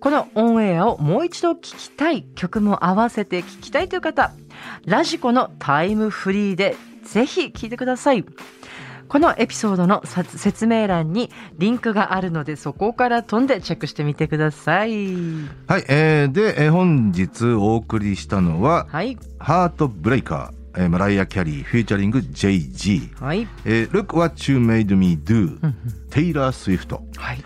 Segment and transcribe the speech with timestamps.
[0.00, 4.32] このオンエアをもう一度聞きたい曲も合わせて聞きたいという方
[4.84, 6.74] ラジコのタイムフリーで
[7.04, 8.24] ぜひ聞いてください。
[9.08, 15.14] このエピソードのさ説明欄にリンクがあるのでそこから飛んでチェックしてみてください。
[15.66, 19.18] はい、えー、で、えー本日お送りしたのは、はい。
[19.38, 25.74] ハートブレイカー、えーマライア・キャリー、フューチャリング JG、はい、えー、Look What You Made Me Do、うん
[26.10, 27.38] テイラー・スウィフト、はい、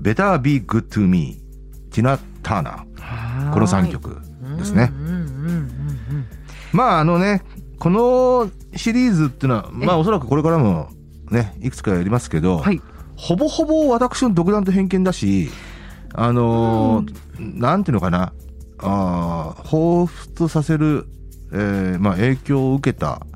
[0.00, 1.38] Better Be Good to Me、
[1.90, 4.20] ティナ・ターナー、この3曲
[4.58, 4.90] ですね。
[4.92, 6.26] うんうんうんうん
[6.72, 7.42] まああのね、
[7.78, 10.88] このシリーズっていうのは、まあおそらくこれからも
[11.30, 12.80] ね、いくつかやりますけど、はい。
[13.14, 15.50] ほぼほぼ私の独断と偏見だし、
[16.14, 18.32] あのーなんていうのかな、
[18.78, 21.06] あー彷彿とさせる、
[21.52, 23.26] えーまあ、影響を受けた、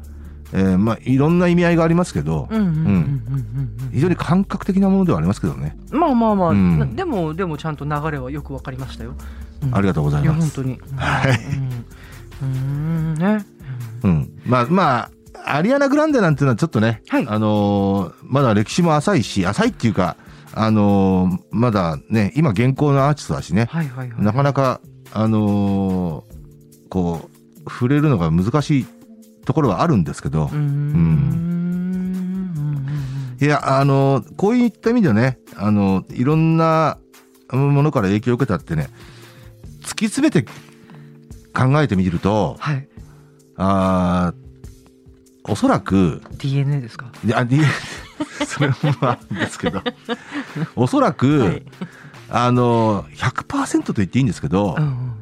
[0.53, 6.78] えーまあ、いろんな意味合いがありますけど、うんうんうんうんうん非常に感覚的なものではありますけどね、うんまあまあまあ、うん。
[6.78, 9.14] なでもでもちゃんと流れはよくわかりましたよ、
[9.62, 9.75] うん。
[9.75, 10.55] ありがとうございます。
[10.56, 10.81] 本当に。
[10.97, 11.41] はい。
[12.42, 12.48] うん。
[12.48, 13.45] うんね。
[14.03, 15.11] うん、まあまあ
[15.56, 17.27] アリアナ・グランデなんていうのはちょっとね、はい。
[17.28, 20.17] あのーまだ歴史も浅いし浅いっていうか、
[20.53, 24.23] あのーまだね今現行のアーティストだしね、はいはいはい。
[24.23, 24.80] なかなか
[25.12, 27.36] あのーこう
[27.69, 28.86] 触れるのが難しい
[29.45, 31.47] ところはあるんですけど、うーん。
[33.41, 36.98] いやあのーこういった意味でねあのーいろんな
[37.53, 38.89] ものから影響を受けたってね
[39.83, 40.42] 突き詰めて
[41.55, 42.89] 考えてみるとはい。
[43.57, 44.46] あー
[45.48, 47.12] おそらく DNA ですか？
[47.24, 47.46] いや、
[48.46, 49.80] それもあるんですけど、
[50.74, 51.62] おそらく、はい。
[52.29, 55.12] あの、100%と言っていいんですけど、うん。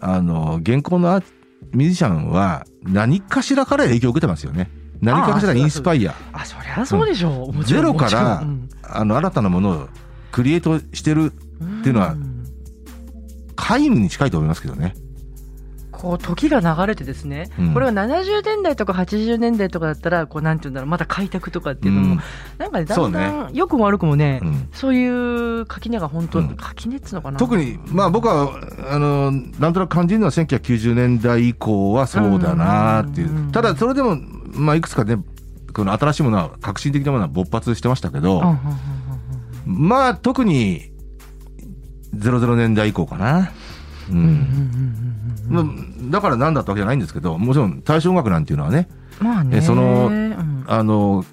[0.00, 1.24] あの、現行のアー
[1.72, 4.70] ミュージシャンは何かしらから影響を受けてますよね。
[5.00, 6.14] 何かしらインスパイア。
[6.32, 9.88] あそりゃそうでしょう、もちろんゼロからもちろんあの、新たなものを
[10.30, 12.44] クリエイトしてる、うんっていうのはん
[13.56, 14.94] 皆無に近いと思いますけどね。
[16.02, 17.74] こう時が流れてですね、うん。
[17.74, 22.20] これは70年代とか80年代とかだったらこうなんていうんだろうまだ開拓とかっていうのも、うん。
[22.58, 24.68] なんかねだんだん良くも悪くもね、うん。
[24.72, 26.56] そういう垣根が本当、うん。
[26.56, 27.38] 垣根っつうのかな。
[27.38, 28.50] 特に、まあ僕は、
[28.90, 33.32] あの、なんとなく感じるのは1990年代以降はそうだなっていう。
[33.32, 33.48] ん。
[33.50, 33.52] う。
[33.52, 34.16] ただそれでも、
[34.54, 35.18] まあいくつかね、
[35.72, 38.58] この新しいものは、革新的なものは勃発してましたけど、うんうんうん
[39.64, 40.90] まあ特に、
[42.16, 43.52] 00年代以降かな。
[44.10, 44.12] う。
[44.12, 45.12] うんうんんうんうん
[45.48, 45.64] まあ
[46.10, 48.88] だからなんだったわけじゃないんですけど、もちろん大正音楽なんていうのはね、
[49.20, 49.58] まあね。
[49.58, 50.64] えそのうん。
[50.66, 51.24] あの、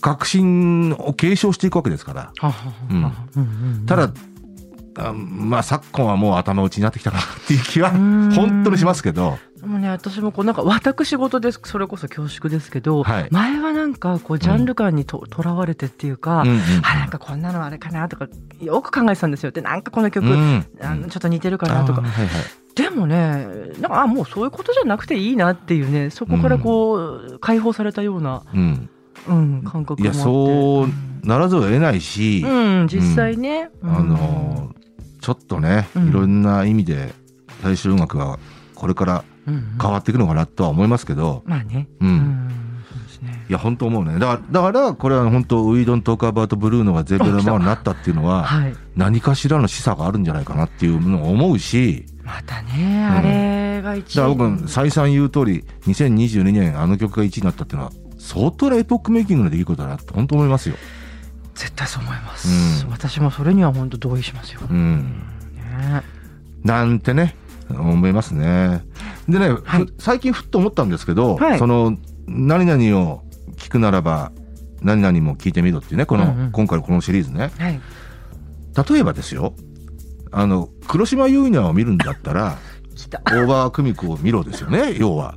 [0.00, 2.32] 革新を継承していくわけですから。
[3.86, 4.12] ただ、
[4.98, 8.32] あまあ昨今はもう頭打ちになってきたかなっていう気はうん。
[8.32, 18.28] 本当にしますけど、でもね私もこうなんか私事ですそれこそ恐縮ですけど、はい前はなんかこうジャンル感にととら、われてっていうか、うんうんあなんかこんなのあれかなとか
[18.60, 22.02] よく考えてたんですよでなんかこの曲、うんあのちょっと似てるかなとか
[22.74, 23.46] でもね
[23.80, 28.90] なんかあもうそういうことじゃなくていいなっていうねそこからこう、解放されたような、うん、
[29.26, 34.74] うん、感覚もあっていやそうならざるを得ないし、うん実際ね、うんあの
[35.20, 37.12] ちょっとね、いろんな意味で
[37.60, 38.38] 大衆音楽が
[38.76, 41.88] これから変わっていくのかなとは思いますけど、まあね。
[42.00, 42.08] うん。
[42.08, 42.50] うん。
[42.90, 43.44] そうですね。
[43.48, 44.18] いや本当思うね。
[44.18, 48.74] だからだからこれは本当「ウィードントークアバウトブルーのがゼベルマンになったっていうのははい。
[48.96, 52.06] 何かしらの示唆があるんじゃないかなっていうのを思うし。
[52.24, 60.74] またねあれが一だから僕再三言う通り2022年あの曲が1位になったっていうのは相当なエポックメイキングの出来事だなって本当思いますよ。
[61.54, 62.90] 絶対そう思います、うん。
[62.90, 65.22] 私もそれには本当同意しますよ、うん。
[65.54, 66.02] ね。
[66.64, 67.34] なんてね、
[67.70, 68.84] 思いますね。
[69.28, 71.96] でね、はいふ最近ふっと思ったんですけど、はいその、
[72.26, 73.22] 何々を
[73.56, 74.32] 聞くならば、
[74.82, 77.50] 何々も聞いてみろっていうね、この、うんうん今回のこのシリーズね。
[77.58, 77.80] はい
[78.90, 79.54] 例えばですよ、
[80.30, 82.58] あの、黒島結菜を見るんだったら、
[83.24, 85.34] 大場久美子を見ろですよね、要は。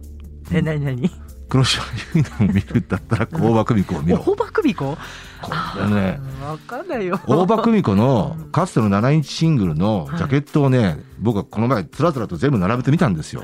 [0.52, 1.10] え何何
[1.50, 4.19] 黒島結菜を見るんだったら、大場久美子を見ろ。
[4.19, 4.98] 大場久美子？
[5.42, 13.44] あのね、わかんないよ大場久美子のかつての7インチシングルのジャケットをね、僕はこの前つらつらと全部並べてみたんですよ。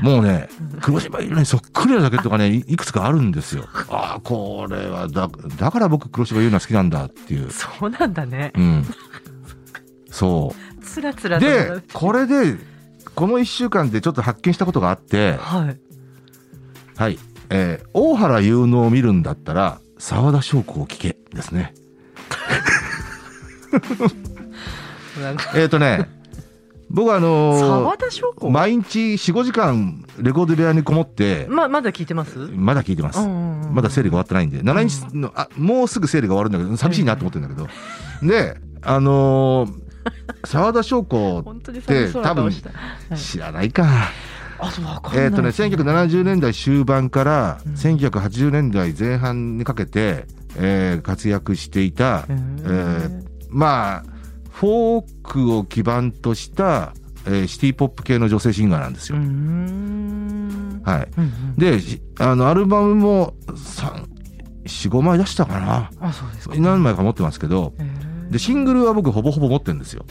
[0.00, 0.48] もうね、
[0.80, 3.66] 黒島いるにそっくりなジャケットがね、いいくつかあるんですよ。
[3.88, 7.50] ああ、これはだ、だから僕黒島優奈好きなんだっていう。
[7.50, 8.52] そうなんだね。
[8.54, 8.84] うん。
[10.10, 12.58] そつらつらで、これで、
[13.14, 15.78] この一週間でちょっと発見したことがあって、はい。
[17.02, 17.18] はい。
[17.50, 21.74] えー大原優乃を見るんだったら、沢田翔子を聞けですね。
[25.56, 26.08] えっ、とね、
[26.90, 32.38] 僕はあのー毎日4、5時間レコード部屋にこもって、ま、まだ聞いてます？
[32.52, 33.18] まだ聞いてます。
[33.18, 37.68] ままだ整理が終わってないんで、7日の、あ、もうすぐ整理が終わるんだけど、寂しいなと思ってるんだけど。
[38.28, 39.82] で、あのー
[40.44, 42.70] 沢田翔子本当に寂しそうな顔した。
[42.70, 42.74] は
[43.14, 43.86] い知らないか。
[45.14, 50.26] えっ、とね、1970年代終盤からうん1980年代前半にかけて、
[50.56, 54.04] えー活躍していた、へーえまあ、
[54.50, 56.94] フォークを基盤とした、
[57.26, 59.16] えーシティポップ系の女性シンガーなんですよ。
[59.16, 60.82] うーん。
[60.84, 61.08] はい。
[61.16, 64.06] うんうんで、しあの、アルバムも3、
[64.64, 65.90] 4、5枚出したかな。
[66.00, 66.54] あ、そうですか。
[66.56, 67.91] 何枚か持ってますけど、へー
[68.30, 70.04] で、シングルは僕ほぼほぼ持ってるんですよ。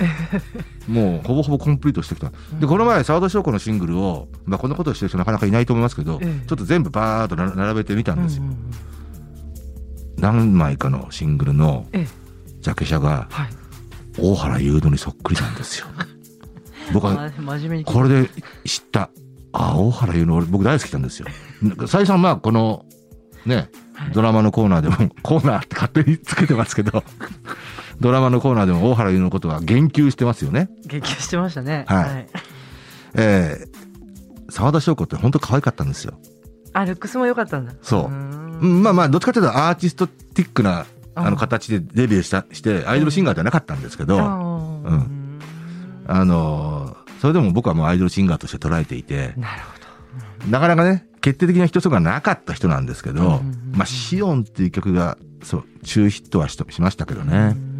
[0.88, 2.32] もうほぼほぼコンプリートしてきた。
[2.60, 8.44] で、この前、沢田翔子のシングルを、まあ、こんなことをしてる人なかなかいないと思いますけど、ええちょっと全部バーっとな並べてみたんですよ。
[8.44, 8.72] うんうんうん
[10.22, 12.08] 何枚かのシングルのええ
[12.62, 13.50] ジャケ写がはい。
[14.20, 15.88] 大原優乃にそっくりなんですよ。
[16.94, 17.32] 僕は
[17.86, 18.30] これで
[18.66, 19.10] 知った。
[19.54, 21.28] あ、大原優乃、俺僕大好きなんですよ。
[21.88, 22.86] 再三まあ、この、
[23.46, 23.70] ね、はい
[24.14, 27.04] ドラマのコーナーでも、コーナーって勝手につけてますけど、
[28.02, 30.70] ドラマのコーナーでも大原優乃のことは言及してますよね。
[30.88, 31.86] 言及してましたね。
[31.88, 32.28] はい
[33.14, 36.20] えー、沢田翔子って本当可愛かったんですよ。
[36.74, 37.74] あ、ルックスも良かったんだ。
[37.82, 45.40] そうーうんんまあまあ、どっちかというとアーティストティックな、あの、うん形でデビューした、して、アイドルシンガーではなかったんですけど、あうーん
[46.08, 49.82] あのーそれでも僕はもうアイドルシンガーとして捉えていて、なるほ
[50.50, 57.26] なかなかね、決定的な人とがなかった人なんですけど、うんうんうんまあ、シオンっていう曲が、そう、中ヒットはししましたけどど。
[57.28, 57.40] ねう。
[57.54, 57.71] ん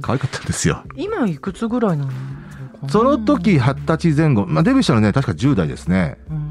[0.00, 0.82] 可愛かったんですよ。
[0.96, 2.10] 今いくつぐらいなの
[2.88, 6.18] その時、二十歳前後、まあ、デビューしたのね、確か10代ですね。
[6.30, 6.50] うん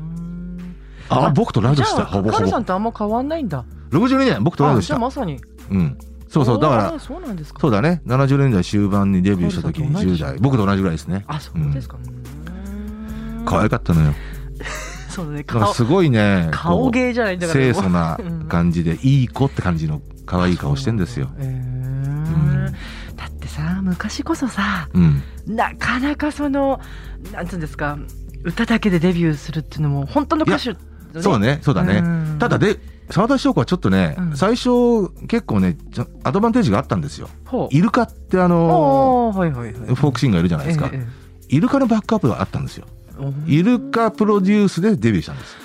[1.10, 2.66] あ、あ僕と同い年した、ほぼほぼカルさん。
[2.66, 3.66] とあんま変わんないんだ。
[3.92, 4.94] 62年、僕と同いあ年した。
[4.94, 5.40] じゃあまさに。
[5.72, 5.98] うん。
[6.28, 7.60] そうそう、だからそうなんですか。
[7.60, 8.02] そうだね。
[8.06, 10.38] 70年代終盤にデビューした時に10カルさんと同い年代。
[10.40, 11.24] 僕と同じぐらいですね。
[11.28, 11.98] あ、そうですか。
[11.98, 12.20] うん
[13.46, 14.14] 可愛かったのよ。
[15.10, 15.46] そうだね。
[15.74, 17.60] すごいね、顔芸じゃないんだから。
[17.60, 21.30] 清楚な感じで、いい子って感じの可愛い顔してんですよ。
[21.40, 21.79] へー
[23.90, 25.24] 昔こそさうん。
[25.48, 26.80] なかなかその
[27.32, 27.98] なんつうんですか
[28.44, 30.76] 歌だけでデビューするっていうのも本当の歌手、
[31.22, 32.02] そうね、そうだね。
[32.02, 35.78] ねただで、沢田翔子はちょっとね、うん最初結構ね、
[36.24, 37.30] アドバンテージがあったんですよ。
[37.72, 40.90] イルカってあのおーはいはいはいフォークシンガーいるじゃないですか。
[40.94, 41.08] ええ
[41.50, 42.86] イルカのバックアップがあったんですよ。
[43.48, 45.58] イルカプロデュースでデビューしたんです。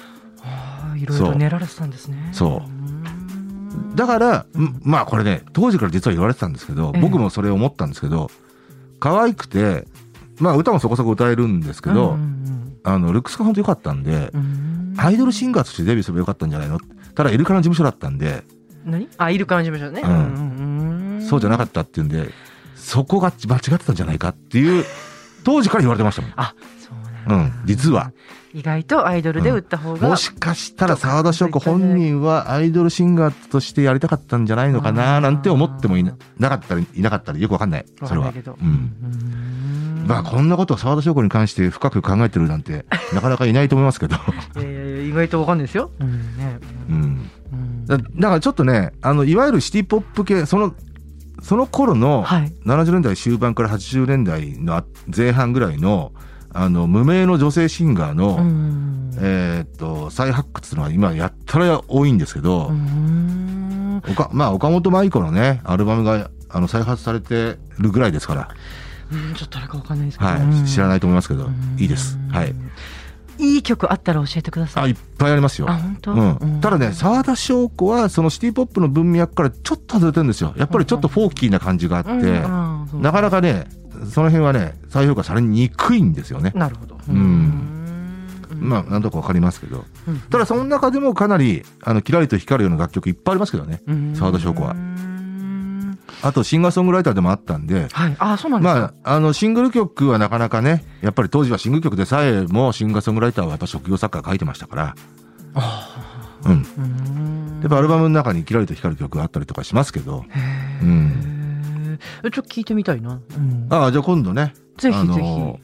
[0.42, 2.93] あーいろいろ練られてたんですねそううん
[3.94, 7.00] だから、んまあこれね、当時から実は言われてたんですけど、ええ。
[7.00, 8.30] 僕もそれを思ったんですけど、
[9.00, 9.86] 可愛くて、
[10.38, 14.40] まあ歌もそこそこ歌えるんですけど、うんあの、ルックスが本当良かったんで、うん
[14.94, 15.00] うん。
[15.00, 16.78] アイドルシンガーとしてデビューすればよかったんじゃないの？
[17.14, 18.42] ただ、イルカの事務所だったんで、
[18.84, 19.08] 何？
[19.16, 21.18] あイルカの事務所ね、うん。
[21.18, 21.22] ん。
[21.22, 22.28] そうじゃなかったっていうんで、
[22.76, 24.84] そこが間違ってたんじゃないかっていう、
[25.44, 26.32] 当時から言われてましたもん。
[26.36, 26.94] あそう
[27.28, 28.12] うん、実は。
[28.52, 37.86] 意外とアイドルで売った方が、もしかしたら沢田翔子本人はアイドルシンガーとしてやりたかったんじゃないのかななんて思ってもいななかったりいなかったりよくわかんない。
[38.04, 38.28] それは。
[38.30, 38.66] うん。
[38.66, 42.84] うんまあこんなことを沢田翔子に関して深く考えてるなんて
[43.14, 44.16] なかなかいないと思いますけど。
[44.60, 45.90] いやいやいや意外とわかんないですよ。
[45.98, 46.58] うんね
[46.88, 47.30] うん。
[47.52, 50.74] うんだだからちょっとね、あの、いわゆるシティポップ系、その、
[51.42, 52.52] その頃のはい。
[52.64, 54.84] 70年代終盤から80年代のあ
[55.14, 56.12] 前半ぐらいの、
[56.54, 68.48] あの、無名の女性シンガーの、うんえーっと、再発掘っていうのは今やったら多いんですけど、うんおかまあ、岡本舞子のね、アルバムがあの再発されてるぐらいですから、
[69.12, 70.30] うんちょっと誰かわかんないですけど。
[70.30, 72.18] はい、知らないと思いますけどうん、いいです。
[72.30, 72.54] はい。。
[73.38, 74.90] いい曲あったら教えてくださあ、い。
[74.90, 75.68] いっぱいありますよ。
[75.68, 76.12] あ、本当？
[76.12, 80.54] うん、ただね、沢田翔子はそのシティポップの文脈からちょっと外れてるんですよ。
[80.56, 83.66] やっぱりちょっとフォーキーな感じがあって、うんなかなかね、
[84.10, 86.52] その辺はね、再評価されにくいんですよね。
[86.54, 86.98] なるほど。
[87.08, 89.84] うんうんまあ、なんとかわかりますけど。
[90.08, 93.82] うんただ、その中でもかなり、あの、キラリと光るような楽曲いっぱいありますけどね。
[93.86, 98.16] うん沢田翔子はうんあと、シンガーソングライターでもあったんで、はい。
[98.18, 98.80] あ、そうなんですか。
[98.80, 104.94] まあ、あの、シングル曲はなかなかね、やっぱり当時はシングル曲でさえもシンガーソングライターはやっぱ職業作家が書いてましたから、
[106.46, 106.52] うん。
[106.52, 110.24] うんやっぱアルバムの中にキラリと光る曲があったりとかしますけど、
[110.82, 111.33] うん。
[112.24, 113.20] えちょっと聞いてみたいな。
[113.36, 113.66] うん。
[113.70, 115.20] ああ、じゃあ今度ね、ぜひぜひ。
[115.20, 115.60] あの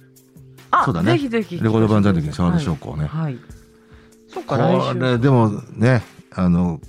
[0.71, 1.13] あそうだね。
[1.13, 1.61] ぜひぜひ。
[1.61, 3.07] レコード版在の時に沢田翔子をね。
[3.07, 3.23] はい。
[3.25, 3.39] はい。
[4.29, 4.99] そっこか来週。
[4.99, 6.81] れ、でもね、あの、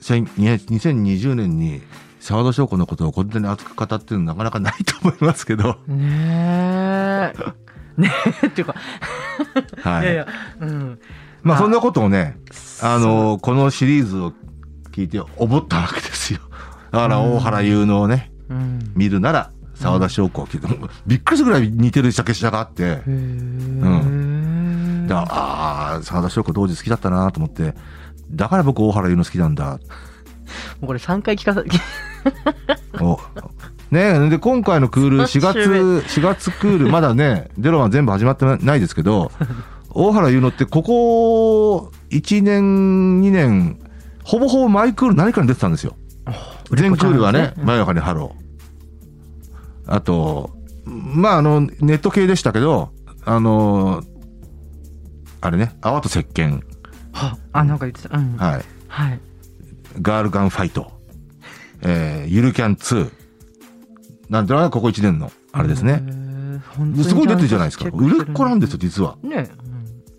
[0.00, 1.82] せん2020年に
[2.18, 7.32] 沢田翔子のことをこんなに熱く語ってるのなかなかないと思いますけど、ねえ。
[7.96, 8.46] ねえ。
[8.48, 8.74] っていうか、
[9.82, 10.02] はい。
[10.04, 10.26] いやいや
[10.60, 10.98] うん。
[11.42, 12.38] まあそんなことをね、
[12.82, 14.32] あの、このシリーズを
[14.90, 16.40] 聞いて思ったわけですよ。
[16.90, 18.29] だから大原優のをね、うん
[18.94, 20.68] 見るなら沢田翔子を聞いて、
[21.06, 27.74] びっくりするぐらい似てるシャケシャがあって、へえだからああ、沢田翔子当時好きだったなと思って、
[28.30, 29.72] だから僕大原優乃好きなんだ。
[29.72, 29.78] も
[30.82, 31.62] うこれ3回聞かさ
[33.00, 33.18] お。
[33.90, 39.32] ねえ、で、今回のクール、 4月、4月クール、まだね、ゼロは全部始まってないですけど、
[39.90, 43.78] 大原優乃って、ここ1年、2年、
[44.22, 45.96] ほぼほぼ毎クール何かに出てたんですよ。
[46.70, 49.94] 全クールはね、真夜中にハロー。
[49.94, 50.50] あと、
[50.84, 52.90] まあ、あの、ネット系でしたけど、
[53.24, 54.02] あの、
[55.40, 56.60] あれね、泡と石鹸、
[57.12, 59.20] はあなんか言ってたうんはい、はい
[60.00, 60.92] ガールガンファイト、
[61.82, 63.10] えー、ゆるキャン2、
[64.28, 66.02] なんていうのがここ1年の、あれですね。
[67.02, 67.86] すごい出てるじゃないですか。
[67.92, 69.16] 売れっ子なんですよ、実は。
[69.22, 69.48] ね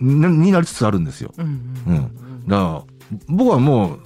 [0.02, 1.32] なになりつつあるんですよ。
[1.38, 1.46] うん
[1.88, 2.48] うん。
[2.48, 2.84] だから、
[3.28, 4.00] 僕はもう、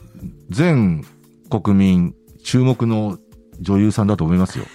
[0.50, 1.04] 全
[1.50, 2.14] 国民
[2.46, 3.18] 注目の
[3.60, 4.66] 女優さんだと思いますよ。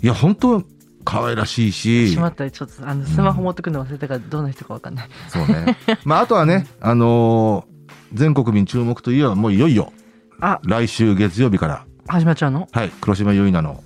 [0.00, 0.62] いや、本当
[1.04, 2.12] 可愛らしいし。
[2.12, 2.50] し、まった。
[2.50, 5.08] ちょっとあのスマホ持ってくるの忘れたからどんな人かわかんない。
[5.28, 5.76] そうね。
[6.04, 7.78] まあ、あとはね、あのー
[8.14, 9.92] 全国民注目といえば、もういよいよ、
[10.40, 10.60] あ。
[10.64, 12.66] 来週月曜日から、始まっちゃうの？
[12.72, 13.84] はい、黒島結菜の、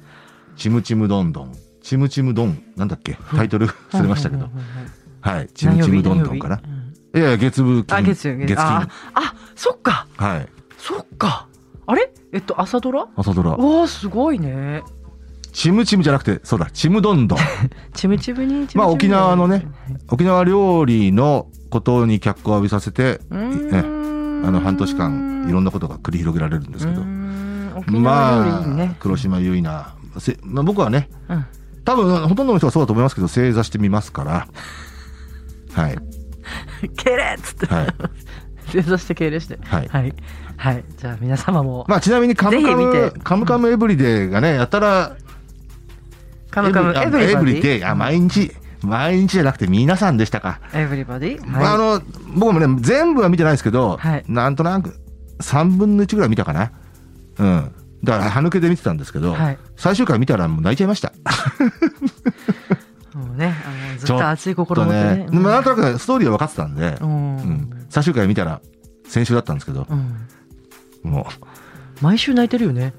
[0.55, 1.53] チムチムドンドン、
[1.83, 3.67] チムチムドン、なんだっけ、タイトル？
[3.67, 4.49] 忘れましたけど。
[5.23, 6.61] はい、チムチムドンドンかな。
[7.15, 7.99] いやいや、月部金。
[7.99, 8.65] あ月曜月月金。
[8.65, 8.89] あ。
[9.15, 10.07] あそっか。
[10.17, 10.49] はい。
[10.79, 11.49] そっか
[11.87, 12.13] あれ？
[12.33, 13.09] えっと朝ドラ？
[13.17, 13.53] 朝ドラ。
[13.53, 14.83] おーすごいね
[15.53, 17.39] チムチムじゃなくて、そうだ、チムドンドン。
[17.93, 19.67] ちむちむにちむちむまあ沖縄のね
[20.09, 23.77] 沖縄料理のことに脚光を浴びさせて、うー
[24.43, 27.03] んあの半年間いろんなことが繰り広げられるんですけど
[27.99, 29.87] まあ、黒島結菜。
[30.19, 31.47] せまあ、僕はね、うん
[31.85, 34.47] 多分ほとんどの人はそうだと思いますけど、正座してみますから。
[35.73, 35.99] はい。
[36.97, 37.87] 敬礼っつってはい。
[38.73, 39.59] 正座して敬礼して。
[39.63, 39.89] はい。
[39.89, 40.15] はい。
[40.57, 40.85] はい。
[40.97, 45.17] じゃあ皆様もまあちなみにカムカムて、カムカムエブリデーがね、やたら、
[46.51, 47.41] カムカムエエブリバディ？
[47.41, 48.53] ブリデー、あ、毎日、
[48.83, 50.61] 毎日じゃなくて皆さんでしたか。
[50.73, 51.47] エブリバディ？
[51.47, 52.03] まあ、あの、
[52.35, 54.25] 僕もね、全部は見てないですけど、はい。
[54.29, 54.95] なんとなく
[55.41, 56.73] 3分の1ぐらい見たかな。
[57.39, 57.75] うん。
[58.05, 59.59] だから、歯抜けで見てたんですけど、はい。
[59.77, 61.13] 最終回見たらもう泣いちゃいました。
[63.15, 65.27] もうねあのずっと熱い心を持ってね。
[65.31, 67.37] なんとなくストーリーは分かってたんで、うん。
[67.37, 68.63] うん最終回見たら、
[69.07, 71.11] 先週だったんですけど、うん。
[71.11, 71.27] も
[72.01, 72.95] 毎週泣いてるよね。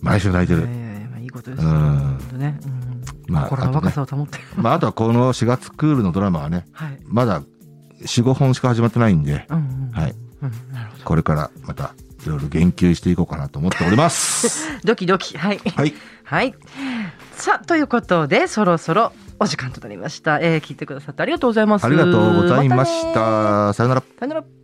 [0.00, 0.66] う、毎週泣いてる。
[0.66, 1.70] ええまあいいことですよ。
[1.70, 2.18] うん。
[2.38, 2.58] ね。
[2.64, 2.68] う
[3.30, 3.32] ん。
[3.34, 4.38] まあ心の若さを保って。
[4.56, 6.98] まあ、あとはこの4月クールのドラマはね、はい。
[7.04, 7.42] まだ
[8.00, 9.90] 4、5本しか始まってないんで、うんうん。
[9.92, 10.14] はい。
[10.40, 11.04] うんなるほど。
[11.04, 11.94] これからまた
[12.24, 14.70] いろいろ言及していこうかなと思っております。
[14.84, 15.36] ドキドキ。
[15.36, 15.58] はい。
[15.76, 15.94] はい。
[16.24, 16.54] はい。
[17.32, 20.38] さあ、ということで、そろそろお時間となりました。
[20.38, 21.84] えー、聞いてくださってありがとうございます。
[21.84, 23.72] ありがとうございましたねた。
[23.72, 24.02] さよなら。
[24.02, 24.59] さよなら。